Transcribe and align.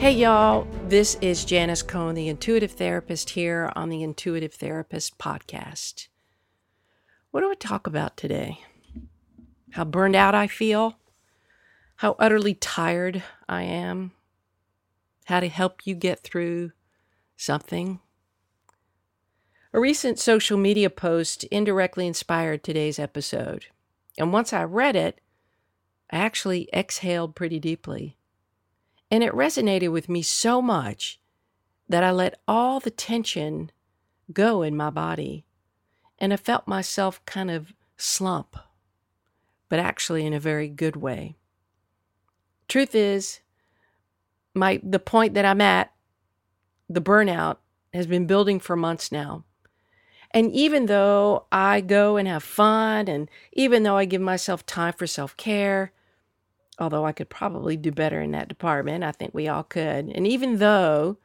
Hey, 0.00 0.12
y'all. 0.12 0.66
This 0.88 1.16
is 1.16 1.44
Janis 1.44 1.82
Cohen, 1.82 2.14
the 2.14 2.28
intuitive 2.28 2.72
therapist, 2.72 3.28
here 3.28 3.70
on 3.76 3.90
the 3.90 4.02
Intuitive 4.02 4.54
Therapist 4.54 5.18
podcast. 5.18 6.08
What 7.30 7.42
do 7.42 7.50
I 7.50 7.54
talk 7.54 7.86
about 7.86 8.16
today? 8.16 8.62
How 9.72 9.84
burned 9.84 10.16
out 10.16 10.34
I 10.34 10.46
feel, 10.46 10.96
how 11.96 12.16
utterly 12.18 12.54
tired 12.54 13.22
I 13.46 13.64
am, 13.64 14.12
how 15.26 15.40
to 15.40 15.48
help 15.48 15.86
you 15.86 15.94
get 15.94 16.20
through 16.20 16.72
something. 17.36 18.00
A 19.74 19.80
recent 19.80 20.18
social 20.18 20.56
media 20.56 20.88
post 20.88 21.44
indirectly 21.44 22.06
inspired 22.06 22.64
today's 22.64 22.98
episode. 22.98 23.66
And 24.16 24.32
once 24.32 24.54
I 24.54 24.64
read 24.64 24.96
it, 24.96 25.20
I 26.10 26.16
actually 26.16 26.70
exhaled 26.72 27.36
pretty 27.36 27.60
deeply. 27.60 28.16
And 29.10 29.24
it 29.24 29.32
resonated 29.32 29.90
with 29.90 30.08
me 30.08 30.22
so 30.22 30.62
much 30.62 31.20
that 31.88 32.04
I 32.04 32.12
let 32.12 32.40
all 32.46 32.78
the 32.78 32.90
tension 32.90 33.72
go 34.32 34.62
in 34.62 34.76
my 34.76 34.90
body. 34.90 35.44
And 36.18 36.32
I 36.32 36.36
felt 36.36 36.68
myself 36.68 37.24
kind 37.24 37.50
of 37.50 37.72
slump, 37.96 38.56
but 39.68 39.78
actually 39.78 40.24
in 40.24 40.32
a 40.32 40.40
very 40.40 40.68
good 40.68 40.96
way. 40.96 41.36
Truth 42.68 42.94
is, 42.94 43.40
my 44.54 44.80
the 44.84 44.98
point 44.98 45.34
that 45.34 45.44
I'm 45.44 45.60
at, 45.60 45.92
the 46.88 47.00
burnout, 47.00 47.56
has 47.92 48.06
been 48.06 48.26
building 48.26 48.60
for 48.60 48.76
months 48.76 49.10
now. 49.10 49.44
And 50.30 50.52
even 50.52 50.86
though 50.86 51.46
I 51.50 51.80
go 51.80 52.16
and 52.16 52.28
have 52.28 52.44
fun, 52.44 53.08
and 53.08 53.28
even 53.52 53.82
though 53.82 53.96
I 53.96 54.04
give 54.04 54.20
myself 54.20 54.64
time 54.64 54.92
for 54.92 55.06
self 55.06 55.36
care, 55.36 55.92
although 56.80 57.04
I 57.04 57.12
could 57.12 57.28
probably 57.28 57.76
do 57.76 57.92
better 57.92 58.20
in 58.20 58.30
that 58.32 58.48
department. 58.48 59.04
I 59.04 59.12
think 59.12 59.34
we 59.34 59.48
all 59.48 59.62
could. 59.62 60.08
And 60.08 60.26
even 60.26 60.58
though 60.58 61.18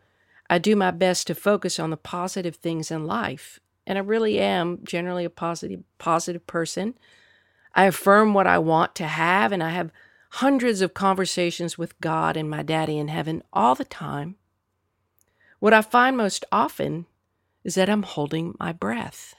I 0.49 0.57
do 0.57 0.75
my 0.75 0.91
best 0.91 1.27
to 1.27 1.35
focus 1.35 1.79
on 1.79 1.89
the 1.89 1.97
positive 1.97 2.57
things 2.57 2.91
in 2.91 3.05
life, 3.05 3.59
and 3.87 3.97
I 3.97 4.01
really 4.01 4.39
am 4.39 4.79
generally 4.83 5.25
a 5.25 5.29
positive 5.29 5.83
positive 5.97 6.45
person. 6.47 6.95
I 7.73 7.85
affirm 7.85 8.33
what 8.33 8.47
I 8.47 8.57
want 8.57 8.95
to 8.95 9.07
have 9.07 9.51
and 9.51 9.61
I 9.61 9.69
have 9.69 9.91
hundreds 10.31 10.81
of 10.81 10.93
conversations 10.93 11.77
with 11.77 11.99
God 12.01 12.35
and 12.37 12.49
my 12.49 12.63
daddy 12.63 12.97
in 12.97 13.09
heaven 13.09 13.43
all 13.53 13.75
the 13.75 13.85
time. 13.85 14.35
What 15.59 15.73
I 15.73 15.81
find 15.81 16.17
most 16.17 16.45
often 16.51 17.05
is 17.63 17.75
that 17.75 17.89
I'm 17.89 18.03
holding 18.03 18.55
my 18.59 18.71
breath 18.71 19.35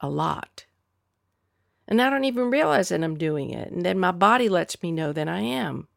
a 0.00 0.08
lot. 0.08 0.64
And 1.90 2.00
I 2.00 2.08
don't 2.08 2.24
even 2.24 2.50
realize 2.50 2.90
that 2.90 3.02
I'm 3.02 3.18
doing 3.18 3.50
it. 3.50 3.72
And 3.72 3.84
then 3.84 3.98
my 3.98 4.12
body 4.12 4.48
lets 4.48 4.80
me 4.80 4.92
know 4.92 5.12
that 5.12 5.28
I 5.28 5.40
am. 5.40 5.88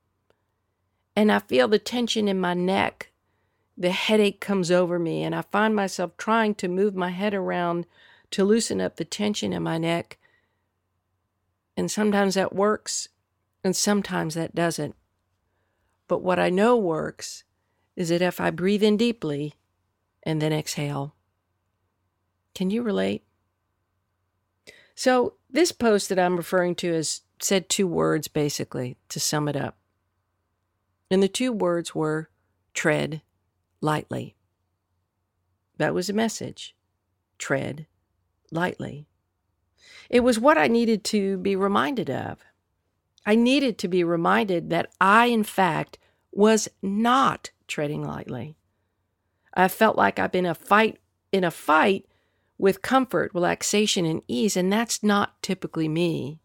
And 1.15 1.31
I 1.31 1.37
feel 1.37 1.67
the 1.67 1.77
tension 1.77 2.27
in 2.27 2.39
my 2.39 2.55
neck. 2.55 3.11
The 3.77 3.91
headache 3.91 4.39
comes 4.41 4.71
over 4.71 4.97
me, 4.97 5.23
and 5.23 5.35
I 5.35 5.43
find 5.43 5.75
myself 5.75 6.17
trying 6.17 6.55
to 6.55 6.67
move 6.67 6.95
my 6.95 7.09
head 7.09 7.33
around 7.33 7.85
to 8.31 8.43
loosen 8.43 8.81
up 8.81 8.95
the 8.95 9.05
tension 9.05 9.53
in 9.53 9.61
my 9.61 9.77
neck. 9.77 10.17
And 11.77 11.89
sometimes 11.89 12.33
that 12.33 12.55
works, 12.55 13.09
and 13.63 13.75
sometimes 13.75 14.33
that 14.33 14.55
doesn't. 14.55 14.95
But 16.07 16.23
what 16.23 16.39
I 16.39 16.49
know 16.49 16.77
works 16.77 17.43
is 17.95 18.09
that 18.09 18.21
if 18.21 18.41
I 18.41 18.49
breathe 18.49 18.83
in 18.83 18.97
deeply 18.97 19.53
and 20.23 20.41
then 20.41 20.53
exhale, 20.53 21.15
can 22.55 22.69
you 22.69 22.81
relate? 22.81 23.23
So, 24.95 25.33
this 25.53 25.71
post 25.71 26.09
that 26.09 26.19
I'm 26.19 26.35
referring 26.35 26.75
to 26.75 26.91
has 26.93 27.21
said 27.39 27.69
two 27.69 27.87
words 27.87 28.27
basically 28.27 28.97
to 29.09 29.19
sum 29.19 29.47
it 29.47 29.55
up. 29.55 29.77
And 31.09 31.21
the 31.21 31.27
two 31.27 31.53
words 31.53 31.93
were 31.93 32.29
tread 32.73 33.21
lightly. 33.79 34.35
That 35.77 35.93
was 35.93 36.09
a 36.09 36.13
message. 36.13 36.75
Tread 37.37 37.85
lightly. 38.51 39.07
It 40.09 40.21
was 40.21 40.39
what 40.39 40.57
I 40.57 40.67
needed 40.67 41.03
to 41.05 41.37
be 41.37 41.55
reminded 41.55 42.09
of. 42.09 42.39
I 43.25 43.35
needed 43.35 43.77
to 43.79 43.87
be 43.87 44.03
reminded 44.03 44.69
that 44.71 44.91
I, 44.99 45.27
in 45.27 45.43
fact, 45.43 45.97
was 46.31 46.67
not 46.81 47.51
treading 47.67 48.03
lightly. 48.03 48.55
I 49.53 49.67
felt 49.67 49.95
like 49.95 50.19
I've 50.19 50.31
been 50.31 50.45
a 50.45 50.55
fight 50.55 50.97
in 51.31 51.43
a 51.43 51.51
fight 51.51 52.05
with 52.57 52.81
comfort, 52.81 53.31
relaxation, 53.33 54.05
and 54.05 54.21
ease, 54.27 54.55
and 54.55 54.71
that's 54.71 55.03
not 55.03 55.41
typically 55.41 55.87
me. 55.87 56.39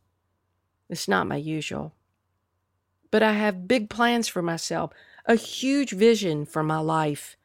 It's 0.89 1.09
not 1.09 1.27
my 1.27 1.37
usual. 1.37 1.95
But 3.11 3.23
I 3.23 3.33
have 3.33 3.69
big 3.69 3.91
plans 3.91 4.29
for 4.29 4.43
myself, 4.43 4.93
a 5.27 5.35
huge 5.35 5.93
vision 5.93 6.45
for 6.45 6.63
my 6.63 6.79
life, 6.79 7.37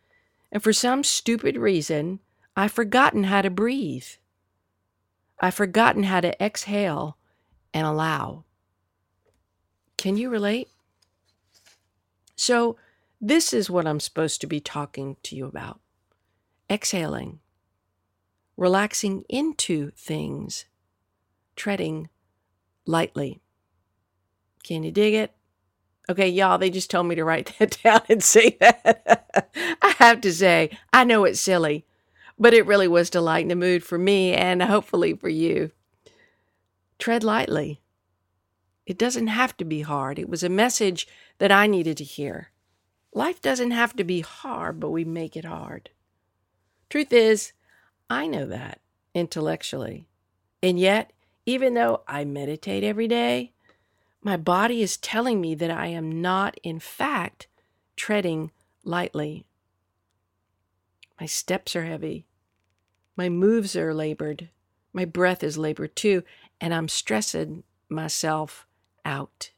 and 0.51 0.61
for 0.61 0.73
some 0.73 1.03
stupid 1.03 1.57
reason, 1.57 2.19
I've 2.55 2.71
forgotten 2.71 3.25
how 3.25 3.41
to 3.41 3.49
breathe. 3.49 4.05
I've 5.39 5.55
forgotten 5.55 6.03
how 6.03 6.21
to 6.21 6.41
exhale 6.43 7.17
and 7.73 7.85
allow. 7.85 8.43
Can 9.97 10.17
you 10.17 10.29
relate? 10.29 10.69
So, 12.35 12.77
this 13.19 13.53
is 13.53 13.69
what 13.69 13.87
I'm 13.87 13.99
supposed 13.99 14.41
to 14.41 14.47
be 14.47 14.59
talking 14.59 15.15
to 15.23 15.35
you 15.35 15.45
about 15.45 15.79
exhaling 16.69 17.39
relaxing 18.57 19.23
into 19.29 19.91
things, 19.91 20.65
treading 21.55 22.09
lightly. 22.85 23.41
Can 24.63 24.83
you 24.83 24.91
dig 24.91 25.13
it? 25.13 25.33
Okay, 26.09 26.27
y'all, 26.27 26.57
they 26.57 26.69
just 26.69 26.89
told 26.89 27.07
me 27.07 27.15
to 27.15 27.23
write 27.23 27.53
that 27.59 27.77
down 27.83 28.01
and 28.09 28.23
say 28.23 28.57
that. 28.59 29.49
I 29.81 29.95
have 29.99 30.21
to 30.21 30.33
say, 30.33 30.77
I 30.91 31.03
know 31.03 31.23
it's 31.23 31.39
silly, 31.39 31.85
but 32.37 32.53
it 32.53 32.65
really 32.65 32.87
was 32.87 33.09
to 33.11 33.21
lighten 33.21 33.49
the 33.49 33.55
mood 33.55 33.83
for 33.83 33.97
me 33.97 34.33
and 34.33 34.61
hopefully 34.61 35.13
for 35.13 35.29
you. 35.29 35.71
Tread 36.99 37.23
lightly. 37.23 37.81
It 38.85 38.97
doesn't 38.97 39.27
have 39.27 39.55
to 39.57 39.65
be 39.65 39.81
hard. 39.81 40.19
It 40.19 40.29
was 40.29 40.43
a 40.43 40.49
message 40.49 41.07
that 41.37 41.51
I 41.51 41.67
needed 41.67 41.97
to 41.97 42.03
hear. 42.03 42.51
Life 43.13 43.41
doesn't 43.41 43.71
have 43.71 43.95
to 43.95 44.03
be 44.03 44.21
hard, 44.21 44.79
but 44.79 44.89
we 44.89 45.05
make 45.05 45.37
it 45.37 45.45
hard. 45.45 45.89
Truth 46.89 47.13
is, 47.13 47.53
I 48.09 48.27
know 48.27 48.45
that 48.45 48.79
intellectually. 49.13 50.07
And 50.61 50.79
yet, 50.79 51.11
even 51.45 51.73
though 51.73 52.03
I 52.07 52.25
meditate 52.25 52.83
every 52.83 53.07
day, 53.07 53.53
my 54.21 54.37
body 54.37 54.81
is 54.81 54.97
telling 54.97 55.41
me 55.41 55.55
that 55.55 55.71
I 55.71 55.87
am 55.87 56.21
not, 56.21 56.57
in 56.63 56.79
fact, 56.79 57.47
treading 57.95 58.51
lightly. 58.83 59.45
My 61.19 61.25
steps 61.25 61.75
are 61.75 61.85
heavy. 61.85 62.25
My 63.15 63.29
moves 63.29 63.75
are 63.75 63.93
labored. 63.93 64.49
My 64.93 65.05
breath 65.05 65.43
is 65.43 65.57
labored 65.57 65.95
too, 65.95 66.23
and 66.61 66.73
I'm 66.73 66.87
stressing 66.87 67.63
myself 67.89 68.65
out. 69.03 69.51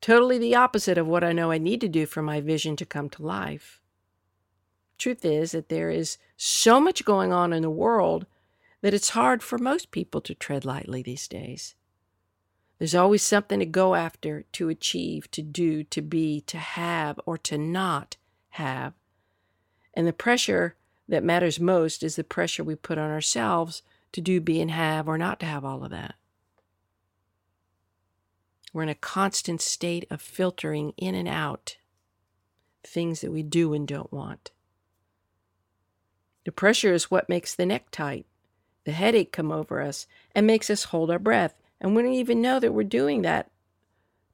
Totally 0.00 0.38
the 0.38 0.54
opposite 0.54 0.98
of 0.98 1.08
what 1.08 1.24
I 1.24 1.32
know 1.32 1.50
I 1.50 1.58
need 1.58 1.80
to 1.80 1.88
do 1.88 2.06
for 2.06 2.22
my 2.22 2.40
vision 2.40 2.76
to 2.76 2.86
come 2.86 3.08
to 3.10 3.22
life. 3.22 3.80
Truth 4.98 5.24
is 5.24 5.52
that 5.52 5.68
there 5.68 5.90
is 5.90 6.18
so 6.36 6.80
much 6.80 7.04
going 7.04 7.32
on 7.32 7.52
in 7.52 7.62
the 7.62 7.70
world 7.70 8.26
that 8.80 8.94
it's 8.94 9.10
hard 9.10 9.42
for 9.42 9.58
most 9.58 9.90
people 9.90 10.20
to 10.20 10.34
tread 10.34 10.64
lightly 10.64 11.02
these 11.02 11.28
days. 11.28 11.74
There's 12.78 12.94
always 12.94 13.22
something 13.22 13.58
to 13.58 13.66
go 13.66 13.94
after, 13.94 14.42
to 14.52 14.68
achieve, 14.68 15.30
to 15.32 15.42
do, 15.42 15.82
to 15.84 16.00
be, 16.00 16.40
to 16.42 16.58
have, 16.58 17.18
or 17.26 17.36
to 17.38 17.58
not 17.58 18.16
have. 18.50 18.92
And 19.94 20.06
the 20.06 20.12
pressure 20.12 20.76
that 21.08 21.24
matters 21.24 21.58
most 21.58 22.02
is 22.02 22.16
the 22.16 22.24
pressure 22.24 22.62
we 22.62 22.76
put 22.76 22.98
on 22.98 23.10
ourselves 23.10 23.82
to 24.12 24.20
do, 24.20 24.40
be, 24.40 24.60
and 24.60 24.70
have, 24.70 25.08
or 25.08 25.18
not 25.18 25.40
to 25.40 25.46
have 25.46 25.64
all 25.64 25.84
of 25.84 25.90
that. 25.90 26.14
We're 28.72 28.84
in 28.84 28.88
a 28.88 28.94
constant 28.94 29.60
state 29.60 30.06
of 30.10 30.20
filtering 30.20 30.92
in 30.96 31.14
and 31.14 31.26
out 31.26 31.78
things 32.84 33.22
that 33.22 33.32
we 33.32 33.42
do 33.42 33.74
and 33.74 33.88
don't 33.88 34.12
want. 34.12 34.52
The 36.48 36.52
pressure 36.52 36.94
is 36.94 37.10
what 37.10 37.28
makes 37.28 37.54
the 37.54 37.66
neck 37.66 37.90
tight, 37.90 38.24
the 38.84 38.92
headache 38.92 39.32
come 39.32 39.52
over 39.52 39.82
us, 39.82 40.06
and 40.34 40.46
makes 40.46 40.70
us 40.70 40.84
hold 40.84 41.10
our 41.10 41.18
breath. 41.18 41.52
And 41.78 41.94
we 41.94 42.02
don't 42.02 42.14
even 42.14 42.40
know 42.40 42.58
that 42.58 42.72
we're 42.72 42.84
doing 42.84 43.20
that 43.20 43.50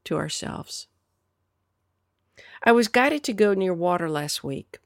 to 0.05 0.15
ourselves. 0.15 0.87
I 2.63 2.71
was 2.71 2.87
guided 2.87 3.25
to 3.25 3.33
go 3.33 3.53
near 3.53 3.73
water 3.73 4.09
last 4.09 4.45
week. 4.45 4.79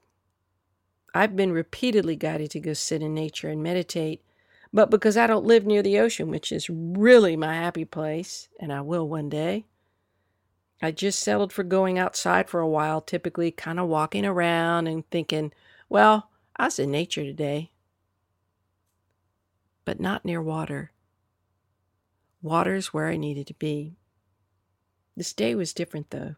I've 1.13 1.35
been 1.35 1.51
repeatedly 1.51 2.15
guided 2.15 2.49
to 2.49 2.59
go 2.59 2.73
sit 2.73 3.03
in 3.03 3.13
nature 3.13 3.49
and 3.49 3.61
meditate, 3.61 4.23
but 4.73 4.89
because 4.89 5.15
I 5.15 5.27
don't 5.27 5.45
live 5.45 5.67
near 5.67 5.83
the 5.83 5.99
ocean, 5.99 6.31
which 6.31 6.51
is 6.51 6.67
really 6.67 7.37
my 7.37 7.53
happy 7.53 7.85
place, 7.85 8.49
and 8.59 8.73
I 8.73 8.81
will 8.81 9.07
one 9.07 9.29
day, 9.29 9.65
I 10.81 10.89
just 10.89 11.19
settled 11.19 11.53
for 11.53 11.61
going 11.61 11.99
outside 11.99 12.49
for 12.49 12.59
a 12.59 12.67
while, 12.67 13.01
typically 13.01 13.51
kind 13.51 13.79
of 13.79 13.87
walking 13.87 14.25
around 14.25 14.87
and 14.87 15.07
thinking, 15.11 15.53
well, 15.89 16.28
I 16.59 16.65
was 16.65 16.77
in 16.77 16.91
nature 16.91 17.23
today. 17.23 17.71
But 19.85 20.01
not 20.01 20.25
near 20.25 20.41
water. 20.41 20.91
Water's 22.41 22.94
where 22.94 23.07
I 23.07 23.15
needed 23.15 23.47
to 23.47 23.53
be. 23.53 23.95
This 25.15 25.31
day 25.31 25.56
was 25.56 25.73
different, 25.73 26.09
though. 26.09 26.35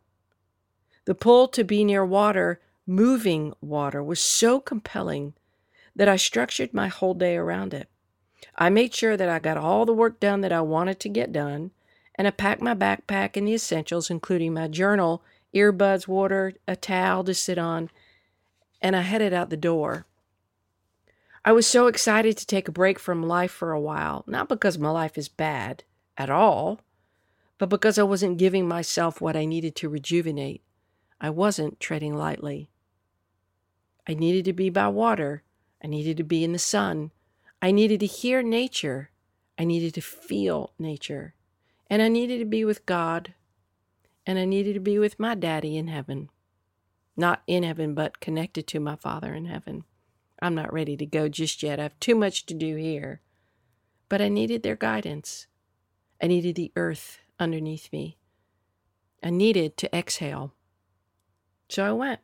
The 1.05 1.15
pull 1.15 1.47
to 1.47 1.63
be 1.63 1.83
near 1.83 2.05
water, 2.05 2.61
moving 2.85 3.53
water, 3.61 4.03
was 4.03 4.19
so 4.19 4.59
compelling 4.59 5.33
that 5.95 6.07
I 6.07 6.17
structured 6.17 6.71
my 6.71 6.87
whole 6.87 7.15
day 7.15 7.35
around 7.35 7.73
it. 7.73 7.89
I 8.55 8.69
made 8.69 8.93
sure 8.93 9.17
that 9.17 9.27
I 9.27 9.39
got 9.39 9.57
all 9.57 9.87
the 9.87 9.93
work 9.93 10.19
done 10.19 10.41
that 10.41 10.53
I 10.53 10.61
wanted 10.61 10.99
to 10.99 11.09
get 11.09 11.33
done, 11.33 11.71
and 12.13 12.27
I 12.27 12.31
packed 12.31 12.61
my 12.61 12.75
backpack 12.75 13.35
and 13.35 13.47
the 13.47 13.55
essentials, 13.55 14.11
including 14.11 14.53
my 14.53 14.67
journal, 14.67 15.23
earbuds, 15.55 16.07
water, 16.07 16.53
a 16.67 16.75
towel 16.75 17.23
to 17.23 17.33
sit 17.33 17.57
on, 17.57 17.89
and 18.83 18.95
I 18.95 19.01
headed 19.01 19.33
out 19.33 19.49
the 19.49 19.57
door. 19.57 20.05
I 21.43 21.51
was 21.53 21.65
so 21.65 21.87
excited 21.87 22.37
to 22.37 22.45
take 22.45 22.67
a 22.67 22.71
break 22.71 22.99
from 22.99 23.23
life 23.23 23.51
for 23.51 23.71
a 23.71 23.79
while, 23.79 24.23
not 24.27 24.47
because 24.47 24.77
my 24.77 24.91
life 24.91 25.17
is 25.17 25.27
bad 25.27 25.83
at 26.15 26.29
all, 26.29 26.81
but 27.57 27.69
because 27.69 27.97
I 27.97 28.03
wasn't 28.03 28.37
giving 28.37 28.67
myself 28.67 29.19
what 29.19 29.35
I 29.35 29.45
needed 29.45 29.75
to 29.77 29.89
rejuvenate. 29.89 30.61
I 31.19 31.31
wasn't 31.31 31.79
treading 31.79 32.15
lightly. 32.15 32.69
I 34.07 34.13
needed 34.13 34.45
to 34.45 34.53
be 34.53 34.69
by 34.69 34.87
water. 34.87 35.43
I 35.83 35.87
needed 35.87 36.17
to 36.17 36.23
be 36.23 36.43
in 36.43 36.53
the 36.53 36.59
sun. 36.59 37.11
I 37.61 37.71
needed 37.71 37.99
to 38.01 38.05
hear 38.05 38.43
nature. 38.43 39.09
I 39.57 39.63
needed 39.63 39.95
to 39.95 40.01
feel 40.01 40.73
nature. 40.77 41.33
And 41.89 42.01
I 42.01 42.07
needed 42.07 42.39
to 42.39 42.45
be 42.45 42.65
with 42.65 42.85
God. 42.85 43.33
And 44.25 44.37
I 44.37 44.45
needed 44.45 44.73
to 44.75 44.79
be 44.79 44.99
with 44.99 45.19
my 45.19 45.35
daddy 45.35 45.75
in 45.75 45.87
heaven. 45.87 46.29
Not 47.17 47.41
in 47.47 47.63
heaven, 47.63 47.93
but 47.93 48.19
connected 48.19 48.67
to 48.67 48.79
my 48.79 48.95
Father 48.95 49.33
in 49.33 49.45
heaven. 49.45 49.85
I'm 50.41 50.55
not 50.55 50.73
ready 50.73 50.97
to 50.97 51.05
go 51.05 51.29
just 51.29 51.61
yet. 51.61 51.79
I 51.79 51.83
have 51.83 51.99
too 51.99 52.15
much 52.15 52.45
to 52.47 52.53
do 52.53 52.75
here. 52.75 53.21
But 54.09 54.21
I 54.21 54.27
needed 54.27 54.63
their 54.63 54.75
guidance. 54.75 55.47
I 56.21 56.27
needed 56.27 56.55
the 56.55 56.71
earth 56.75 57.19
underneath 57.39 57.91
me. 57.91 58.17
I 59.23 59.29
needed 59.29 59.77
to 59.77 59.95
exhale. 59.95 60.53
So 61.69 61.85
I 61.85 61.91
went. 61.91 62.19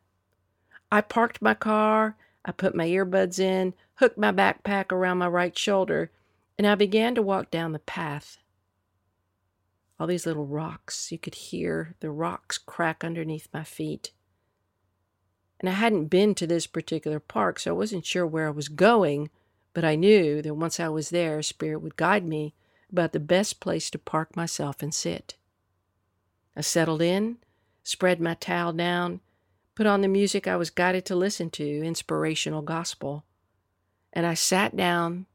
I 0.92 1.02
parked 1.02 1.42
my 1.42 1.54
car, 1.54 2.18
I 2.44 2.52
put 2.52 2.76
my 2.76 2.88
earbuds 2.88 3.40
in, 3.40 3.74
hooked 3.96 4.18
my 4.18 4.32
backpack 4.32 4.92
around 4.92 5.18
my 5.18 5.28
right 5.28 5.58
shoulder, 5.58 6.12
and 6.58 6.66
I 6.66 6.76
began 6.76 7.14
to 7.16 7.22
walk 7.22 7.52
down 7.52 7.74
the 7.74 7.80
path. 7.80 8.38
All 10.00 10.08
these 10.08 10.26
little 10.26 10.46
rocks, 10.46 11.12
you 11.12 11.18
could 11.18 11.36
hear 11.36 11.96
the 12.00 12.12
rocks 12.12 12.58
crack 12.58 13.04
underneath 13.04 13.50
my 13.54 13.64
feet. 13.64 14.12
And 15.60 15.70
I 15.70 15.74
hadn't 15.74 16.06
been 16.06 16.36
to 16.36 16.48
this 16.48 16.68
particular 16.68 17.20
park, 17.20 17.60
so 17.60 17.72
I 17.72 17.78
wasn't 17.78 18.06
sure 18.06 18.28
where 18.28 18.48
I 18.48 18.52
was 18.52 18.70
going, 18.70 19.30
but 19.74 19.84
I 19.84 19.96
knew 19.96 20.42
that 20.42 20.54
once 20.54 20.80
I 20.80 20.90
was 20.90 21.10
there, 21.10 21.42
Spirit 21.42 21.80
would 21.80 21.96
guide 21.96 22.26
me 22.26 22.54
about 22.92 23.12
the 23.12 23.20
best 23.20 23.60
place 23.60 23.90
to 23.92 23.98
park 23.98 24.36
myself 24.36 24.82
and 24.82 24.94
sit. 24.94 25.36
I 26.56 26.62
settled 26.62 27.02
in, 27.02 27.38
spread 27.84 28.20
my 28.20 28.36
towel 28.36 28.74
down, 28.74 29.22
put 29.76 29.86
on 29.86 30.02
the 30.02 30.08
music 30.08 30.48
I 30.48 30.56
was 30.56 30.70
guided 30.70 31.06
to 31.06 31.16
listen 31.16 31.50
to, 31.52 31.84
inspirational 31.84 32.62
gospel, 32.62 33.26
and 34.14 34.26
I 34.26 34.34
sat 34.34 34.76
down, 34.76 35.28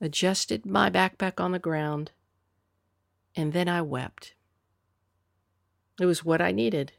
adjusted 0.00 0.64
my 0.64 0.88
backpack 0.88 1.40
on 1.40 1.52
the 1.52 1.58
ground, 1.58 2.12
and 3.36 3.52
then 3.52 3.68
I 3.68 3.82
wept. 3.82 4.34
It 6.00 6.06
was 6.06 6.24
what 6.24 6.40
I 6.40 6.52
needed. 6.52 6.92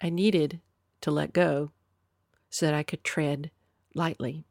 I 0.00 0.10
needed 0.10 0.60
to 1.00 1.10
let 1.10 1.32
go 1.32 1.70
so 2.48 2.66
that 2.66 2.74
I 2.74 2.82
could 2.82 3.04
tread 3.04 3.50
lightly. 3.94 4.44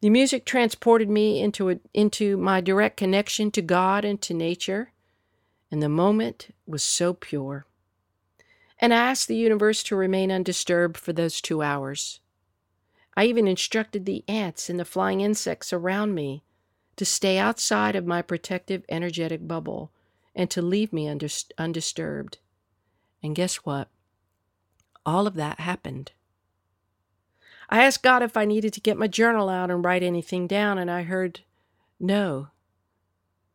The 0.00 0.10
music 0.10 0.44
transported 0.44 1.10
me 1.10 1.40
into, 1.40 1.70
a, 1.70 1.78
into 1.92 2.36
my 2.36 2.60
direct 2.60 2.96
connection 2.96 3.50
to 3.52 3.62
God 3.62 4.04
and 4.04 4.20
to 4.22 4.34
nature, 4.34 4.92
and 5.70 5.82
the 5.82 5.88
moment 5.88 6.54
was 6.66 6.82
so 6.82 7.14
pure 7.14 7.66
and 8.80 8.94
I 8.94 8.96
asked 8.96 9.28
the 9.28 9.36
universe 9.36 9.82
to 9.84 9.96
remain 9.96 10.30
undisturbed 10.30 10.96
for 10.96 11.12
those 11.12 11.40
two 11.40 11.62
hours. 11.62 12.20
I 13.16 13.24
even 13.24 13.48
instructed 13.48 14.06
the 14.06 14.24
ants 14.28 14.70
and 14.70 14.78
the 14.78 14.84
flying 14.84 15.20
insects 15.20 15.72
around 15.72 16.14
me 16.14 16.44
to 16.96 17.04
stay 17.04 17.38
outside 17.38 17.96
of 17.96 18.06
my 18.06 18.22
protective 18.22 18.84
energetic 18.88 19.46
bubble 19.48 19.90
and 20.34 20.48
to 20.50 20.62
leave 20.62 20.92
me 20.92 21.08
undisturbed. 21.08 22.38
And 23.22 23.34
guess 23.34 23.56
what? 23.56 23.88
All 25.08 25.26
of 25.26 25.36
that 25.36 25.60
happened. 25.60 26.12
I 27.70 27.82
asked 27.82 28.02
God 28.02 28.22
if 28.22 28.36
I 28.36 28.44
needed 28.44 28.74
to 28.74 28.80
get 28.82 28.98
my 28.98 29.06
journal 29.06 29.48
out 29.48 29.70
and 29.70 29.82
write 29.82 30.02
anything 30.02 30.46
down, 30.46 30.76
and 30.76 30.90
I 30.90 31.02
heard, 31.02 31.40
No. 31.98 32.48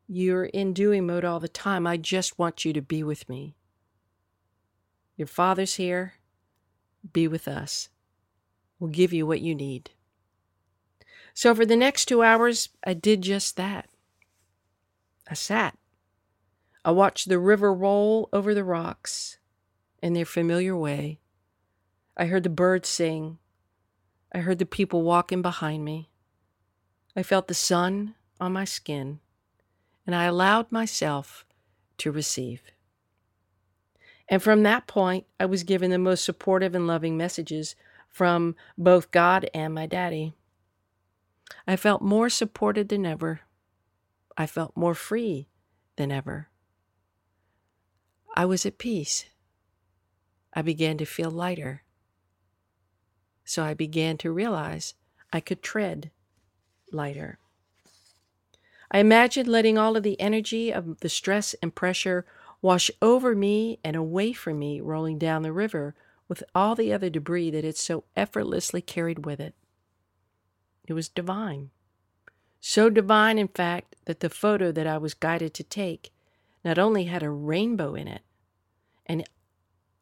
You're 0.08 0.46
in 0.46 0.74
doing 0.74 1.06
mode 1.06 1.24
all 1.24 1.40
the 1.40 1.48
time. 1.48 1.86
I 1.86 1.98
just 1.98 2.40
want 2.40 2.66
you 2.66 2.74
to 2.74 2.82
be 2.82 3.04
with 3.04 3.30
me. 3.30 3.56
Your 5.16 5.28
Father's 5.28 5.76
here. 5.76 6.16
Be 7.14 7.28
with 7.28 7.48
us. 7.48 7.90
We'll 8.80 8.90
give 8.90 9.14
you 9.14 9.28
what 9.28 9.42
you 9.42 9.54
need. 9.54 9.92
So, 11.36 11.54
for 11.54 11.68
the 11.68 11.76
next 11.76 12.06
two 12.06 12.24
hours, 12.24 12.70
I 12.84 12.96
did 12.96 13.22
just 13.22 13.58
that. 13.58 13.90
I 15.30 15.36
sat. 15.36 15.78
I 16.84 16.90
watched 16.90 17.30
the 17.30 17.38
river 17.38 17.72
roll 17.72 18.28
over 18.34 18.56
the 18.56 18.64
rocks 18.64 19.38
in 20.02 20.14
their 20.14 20.26
familiar 20.26 20.76
way. 20.76 21.20
I 22.16 22.26
heard 22.26 22.44
the 22.44 22.50
birds 22.50 22.90
sing. 22.90 23.40
I 24.34 24.40
heard 24.40 24.60
the 24.60 24.66
people 24.66 25.04
walking 25.04 25.42
behind 25.42 25.84
me. 25.84 26.10
I 27.16 27.24
felt 27.24 27.48
the 27.48 27.54
sun 27.54 28.16
on 28.40 28.54
my 28.54 28.66
skin, 28.66 29.20
and 30.06 30.16
I 30.16 30.26
allowed 30.26 30.72
myself 30.72 31.46
to 32.00 32.12
receive. 32.12 32.62
And 34.28 34.42
from 34.42 34.64
that 34.64 34.88
point, 34.88 35.26
I 35.40 35.46
was 35.46 35.64
given 35.64 35.92
the 35.92 35.98
most 35.98 36.24
supportive 36.24 36.74
and 36.74 36.88
loving 36.88 37.18
messages 37.18 37.76
from 38.10 38.56
both 38.78 39.12
God 39.12 39.50
and 39.54 39.74
my 39.74 39.86
daddy. 39.86 40.34
I 41.68 41.76
felt 41.76 42.02
more 42.02 42.30
supported 42.30 42.90
than 42.90 43.06
ever. 43.06 43.42
I 44.38 44.46
felt 44.48 44.76
more 44.76 44.96
free 44.96 45.50
than 45.98 46.12
ever. 46.12 46.50
I 48.36 48.46
was 48.46 48.66
at 48.66 48.80
peace. 48.80 49.26
I 50.54 50.62
began 50.62 50.98
to 50.98 51.06
feel 51.06 51.30
lighter. 51.30 51.83
So 53.46 53.64
I 53.64 53.74
began 53.74 54.18
to 54.18 54.32
realize 54.32 54.94
I 55.32 55.40
could 55.40 55.62
tread 55.62 56.12
lighter. 56.92 57.40
I 58.92 59.00
imagined 59.00 59.48
letting 59.48 59.78
all 59.78 59.98
of 59.98 60.04
the 60.04 60.20
energy 60.20 60.72
of 60.72 61.00
the 61.00 61.10
stress 61.10 61.56
and 61.62 61.74
pressure 61.74 62.26
wash 62.62 62.92
over 63.02 63.36
me 63.36 63.80
and 63.84 63.96
away 63.96 64.34
from 64.34 64.60
me, 64.60 64.80
rolling 64.80 65.18
down 65.18 65.42
the 65.42 65.52
river 65.52 65.96
with 66.28 66.44
all 66.56 66.76
the 66.76 66.94
other 66.94 67.10
debris 67.10 67.52
that 67.52 67.66
it 67.66 67.78
so 67.78 68.04
effortlessly 68.16 68.82
carried 68.82 69.26
with 69.26 69.40
it. 69.40 69.56
It 70.88 70.94
was 70.94 71.10
divine. 71.10 71.72
So 72.60 72.90
divine, 72.90 73.38
in 73.38 73.50
fact, 73.50 73.96
that 74.06 74.22
the 74.22 74.30
photo 74.30 74.72
that 74.72 74.88
I 74.88 74.98
was 74.98 75.14
guided 75.14 75.54
to 75.56 75.64
take 75.64 76.12
not 76.64 76.78
only 76.80 77.06
had 77.06 77.24
a 77.24 77.30
rainbow 77.30 77.96
in 77.96 78.08
it 78.08 78.22
and 79.06 79.28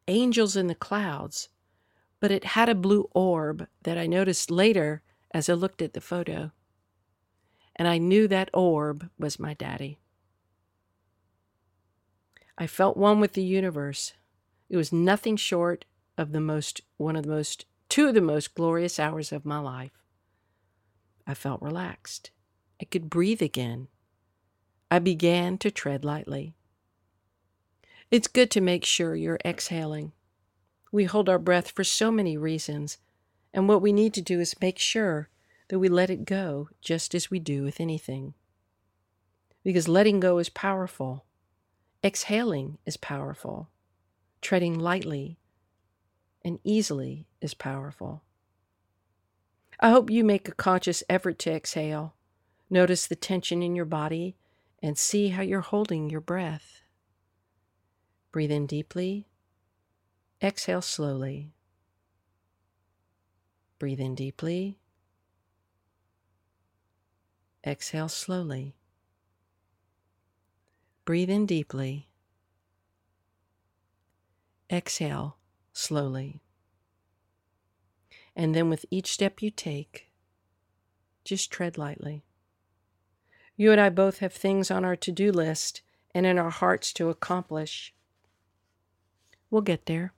angels 0.07 0.55
in 0.55 0.67
the 0.67 0.75
clouds, 0.75 1.50
but 2.22 2.32
it 2.32 2.46
had 2.46 2.70
a 2.70 2.75
blue 2.75 3.10
orb 3.13 3.68
that 3.82 3.98
I 3.98 4.06
noticed 4.06 4.50
later 4.50 5.01
as 5.32 5.50
I 5.50 5.54
looked 5.54 5.82
at 5.82 5.94
the 5.94 6.00
photo. 6.00 6.51
And 7.75 7.88
I 7.88 7.98
knew 7.98 8.28
that 8.28 8.51
orb 8.54 9.10
was 9.18 9.40
my 9.40 9.56
daddy. 9.56 10.00
I 12.58 12.68
felt 12.68 12.96
one 12.96 13.20
with 13.20 13.34
the 13.34 13.44
universe. 13.44 14.13
It 14.70 14.78
was 14.78 14.94
nothing 14.94 15.36
short 15.36 15.86
of 16.16 16.32
the 16.32 16.40
most, 16.40 16.82
one 16.98 17.16
of 17.16 17.24
the 17.24 17.32
most, 17.32 17.66
two 17.90 18.08
of 18.08 18.13
the 18.13 18.22
most 18.22 18.54
glorious 18.54 19.00
hours 19.00 19.32
of 19.32 19.44
my 19.44 19.58
life. 19.58 20.04
I 21.25 21.34
felt 21.34 21.62
relaxed. 21.62 22.30
I 22.80 22.86
could 22.86 23.10
breathe 23.10 23.42
again. 23.42 23.88
I 24.92 25.00
began 25.00 25.58
to 25.60 25.72
tread 25.72 26.06
lightly. 26.06 26.54
It's 28.12 28.28
good 28.28 28.51
to 28.51 28.62
make 28.62 28.86
sure 28.86 29.16
you're 29.16 29.40
exhaling. 29.44 30.12
We 30.91 31.05
hold 31.05 31.29
our 31.29 31.39
breath 31.39 31.71
for 31.71 31.83
so 31.83 32.12
many 32.12 32.38
reasons, 32.38 32.98
and 33.53 33.67
what 33.67 33.81
we 33.81 33.93
need 33.93 34.13
to 34.15 34.21
do 34.21 34.39
is 34.39 34.60
make 34.60 34.77
sure 34.77 35.29
that 35.69 35.79
we 35.79 35.88
let 35.88 36.10
it 36.10 36.25
go 36.25 36.69
just 36.81 37.15
as 37.15 37.31
we 37.31 37.39
do 37.39 37.63
with 37.63 37.79
anything. 37.79 38.33
Because 39.63 39.88
letting 39.88 40.19
go 40.19 40.38
is 40.38 40.50
powerful. 40.50 41.25
Exhaling 42.03 42.77
is 42.86 42.98
powerful. 42.98 43.69
Treading 44.41 44.77
lightly 44.77 45.38
and 46.43 46.60
easily 46.63 47.27
is 47.39 47.53
powerful. 47.53 48.24
I 49.79 49.91
hope 49.91 50.10
you 50.10 50.24
make 50.24 50.48
a 50.48 50.53
conscious 50.53 51.03
effort 51.10 51.39
to 51.39 51.51
exhale. 51.51 52.15
Notice 52.69 53.07
the 53.07 53.15
tension 53.15 53.63
in 53.63 53.75
your 53.75 53.86
body 53.86 54.36
and 54.81 54.98
see 54.98 55.29
how 55.29 55.41
you're 55.41 55.62
holding 55.62 56.10
your 56.10 56.21
breath. 56.21 56.81
Breathe 58.31 58.51
in 58.51 58.65
deeply. 58.65 59.27
Exhale 60.43 60.81
slowly. 60.81 61.53
Breathe 63.77 64.00
in 64.00 64.15
deeply. 64.15 64.79
Exhale 67.63 68.10
slowly. 68.10 68.75
Breathe 71.05 71.29
in 71.29 71.45
deeply. 71.45 72.07
Exhale 74.71 75.38
slowly. 75.74 76.41
And 78.36 78.55
then 78.55 78.67
with 78.67 78.86
each 78.89 79.12
step 79.12 79.43
you 79.43 79.51
take, 79.51 80.10
just 81.24 81.51
tread 81.51 81.77
lightly. 81.77 82.24
You 83.55 83.71
and 83.71 83.79
I 83.79 83.89
both 83.89 84.19
have 84.19 84.33
things 84.33 84.71
on 84.71 84.83
our 84.86 84.95
to 84.95 85.12
do 85.12 85.31
list 85.31 85.81
and 86.15 86.25
in 86.25 86.39
our 86.39 86.50
hearts 86.50 86.93
to 86.93 87.10
accomplish. 87.10 87.93
We'll 89.51 89.62
get 89.62 89.86
there. 89.86 90.13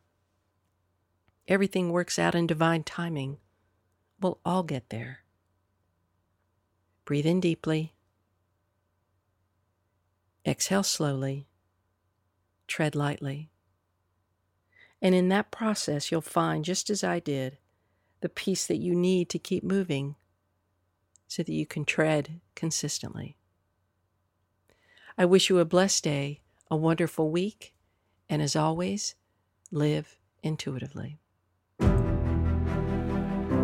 Everything 1.48 1.92
works 1.92 2.18
out 2.18 2.36
in 2.36 2.48
divine 2.48 2.84
timing. 2.84 3.38
We'll 4.22 4.40
all 4.46 4.64
get 4.64 4.90
there. 4.90 5.20
Breathe 7.06 7.26
in 7.26 7.42
deeply. 7.42 7.94
Exhale 10.46 10.84
slowly. 10.84 11.48
Tread 12.68 12.96
lightly. 12.96 13.50
And 15.02 15.14
in 15.14 15.28
that 15.30 15.52
process, 15.52 16.12
you'll 16.12 16.22
find, 16.22 16.64
just 16.64 16.90
as 16.90 17.04
I 17.04 17.20
did, 17.20 17.58
the 18.22 18.30
peace 18.30 18.66
that 18.68 18.78
you 18.78 18.96
need 18.96 19.30
to 19.30 19.40
keep 19.40 19.64
moving 19.64 20.16
so 21.28 21.44
that 21.44 21.52
you 21.52 21.66
can 21.66 21.84
tread 21.84 22.40
consistently. 22.56 23.36
I 25.18 25.26
wish 25.26 25.50
you 25.50 25.60
a 25.60 25.66
blessed 25.66 26.06
day, 26.06 26.42
a 26.72 26.78
wonderful 26.78 27.30
week, 27.30 27.74
and 28.30 28.42
as 28.42 28.56
always, 28.56 29.16
live 29.72 30.18
intuitively. 30.42 31.20